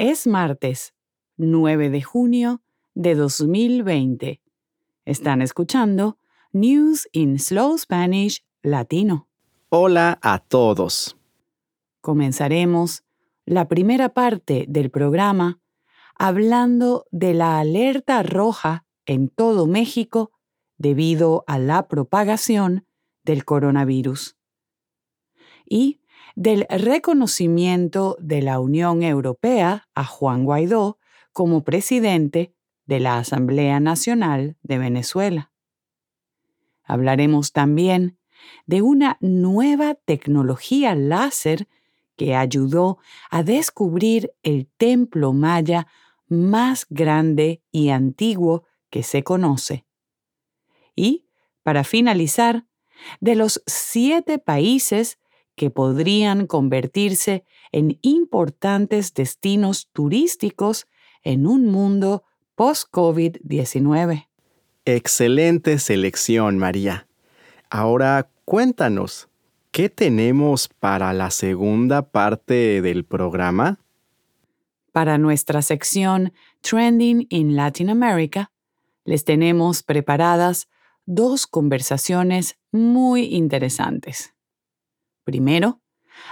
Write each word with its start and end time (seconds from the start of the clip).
Es 0.00 0.28
martes 0.28 0.94
9 1.38 1.90
de 1.90 2.02
junio 2.02 2.62
de 2.94 3.16
2020. 3.16 4.40
Están 5.04 5.42
escuchando 5.42 6.18
News 6.52 7.08
in 7.10 7.40
Slow 7.40 7.76
Spanish 7.76 8.44
Latino. 8.62 9.26
Hola 9.70 10.20
a 10.22 10.38
todos. 10.38 11.16
Comenzaremos 12.00 13.02
la 13.44 13.66
primera 13.66 14.10
parte 14.10 14.66
del 14.68 14.92
programa 14.92 15.58
hablando 16.14 17.06
de 17.10 17.34
la 17.34 17.58
alerta 17.58 18.22
roja 18.22 18.86
en 19.04 19.28
todo 19.28 19.66
México 19.66 20.30
debido 20.76 21.42
a 21.48 21.58
la 21.58 21.88
propagación 21.88 22.86
del 23.24 23.44
coronavirus 23.44 24.36
y 25.68 25.98
del 26.38 26.66
reconocimiento 26.70 28.16
de 28.20 28.42
la 28.42 28.60
Unión 28.60 29.02
Europea 29.02 29.88
a 29.96 30.04
Juan 30.04 30.44
Guaidó 30.44 30.96
como 31.32 31.64
presidente 31.64 32.54
de 32.86 33.00
la 33.00 33.18
Asamblea 33.18 33.80
Nacional 33.80 34.56
de 34.62 34.78
Venezuela. 34.78 35.50
Hablaremos 36.84 37.50
también 37.50 38.20
de 38.66 38.82
una 38.82 39.18
nueva 39.20 39.96
tecnología 39.96 40.94
láser 40.94 41.66
que 42.14 42.36
ayudó 42.36 42.98
a 43.30 43.42
descubrir 43.42 44.32
el 44.44 44.68
templo 44.68 45.32
maya 45.32 45.88
más 46.28 46.86
grande 46.88 47.64
y 47.72 47.88
antiguo 47.88 48.62
que 48.90 49.02
se 49.02 49.24
conoce. 49.24 49.86
Y, 50.94 51.26
para 51.64 51.82
finalizar, 51.82 52.64
de 53.18 53.34
los 53.34 53.60
siete 53.66 54.38
países 54.38 55.18
que 55.58 55.68
podrían 55.68 56.46
convertirse 56.46 57.44
en 57.70 57.98
importantes 58.00 59.12
destinos 59.12 59.90
turísticos 59.92 60.86
en 61.22 61.46
un 61.46 61.66
mundo 61.66 62.24
post-COVID-19. 62.54 64.28
Excelente 64.86 65.78
selección, 65.78 66.56
María. 66.56 67.06
Ahora 67.68 68.30
cuéntanos, 68.46 69.28
¿qué 69.70 69.90
tenemos 69.90 70.68
para 70.68 71.12
la 71.12 71.30
segunda 71.30 72.00
parte 72.08 72.80
del 72.80 73.04
programa? 73.04 73.78
Para 74.92 75.18
nuestra 75.18 75.60
sección 75.60 76.32
Trending 76.62 77.26
in 77.28 77.54
Latin 77.54 77.90
America, 77.90 78.50
les 79.04 79.24
tenemos 79.24 79.82
preparadas 79.82 80.68
dos 81.04 81.46
conversaciones 81.46 82.58
muy 82.72 83.24
interesantes. 83.34 84.34
Primero, 85.28 85.82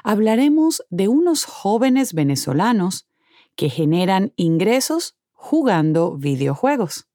hablaremos 0.04 0.82
de 0.88 1.06
unos 1.06 1.44
jóvenes 1.44 2.14
venezolanos 2.14 3.06
que 3.54 3.68
generan 3.68 4.32
ingresos 4.36 5.18
jugando 5.34 6.16
videojuegos. 6.16 7.06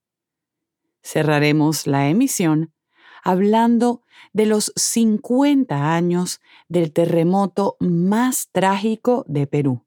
Cerraremos 1.02 1.88
la 1.88 2.08
emisión 2.08 2.72
hablando 3.24 4.04
de 4.32 4.46
los 4.46 4.72
50 4.76 5.96
años 5.96 6.40
del 6.70 6.92
terremoto 6.92 7.78
más 7.80 8.50
trágico 8.52 9.26
de 9.28 9.48
Perú. 9.48 9.84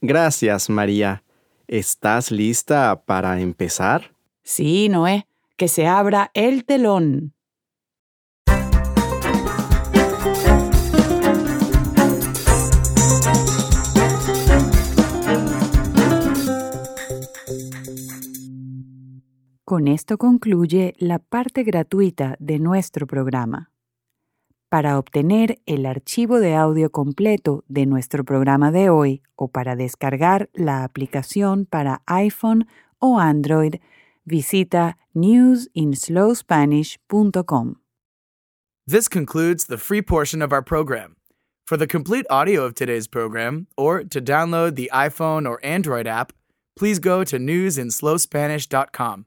Gracias, 0.00 0.70
María. 0.70 1.24
¿Estás 1.66 2.30
lista 2.30 3.02
para 3.04 3.38
empezar? 3.38 4.14
Sí, 4.44 4.88
Noé, 4.88 5.26
que 5.58 5.68
se 5.68 5.86
abra 5.86 6.30
el 6.32 6.64
telón. 6.64 7.34
Con 19.68 19.86
esto 19.86 20.16
concluye 20.16 20.94
la 20.96 21.18
parte 21.18 21.62
gratuita 21.62 22.36
de 22.38 22.58
nuestro 22.58 23.06
programa. 23.06 23.70
Para 24.70 24.98
obtener 24.98 25.60
el 25.66 25.84
archivo 25.84 26.40
de 26.40 26.54
audio 26.54 26.90
completo 26.90 27.64
de 27.68 27.84
nuestro 27.84 28.24
programa 28.24 28.72
de 28.72 28.88
hoy 28.88 29.20
o 29.36 29.48
para 29.48 29.76
descargar 29.76 30.48
la 30.54 30.84
aplicación 30.84 31.66
para 31.66 32.00
iPhone 32.06 32.66
o 32.98 33.20
Android, 33.20 33.74
visita 34.24 34.96
newsinslowspanish.com. 35.12 37.74
This 38.86 39.10
concludes 39.10 39.66
the 39.66 39.76
free 39.76 40.00
portion 40.00 40.40
of 40.40 40.50
our 40.50 40.62
program. 40.62 41.16
For 41.66 41.76
the 41.76 41.86
complete 41.86 42.24
audio 42.30 42.64
of 42.64 42.72
today's 42.72 43.06
program, 43.06 43.66
or 43.76 44.02
to 44.02 44.22
download 44.22 44.76
the 44.76 44.88
iPhone 44.94 45.46
or 45.46 45.60
Android 45.62 46.06
app, 46.06 46.32
please 46.74 46.98
go 46.98 47.22
to 47.22 47.38
newsinslowspanish.com. 47.38 49.26